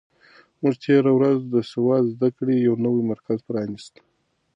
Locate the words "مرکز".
3.11-3.39